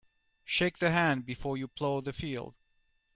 [0.45, 2.55] Shake the hand before you plough the field.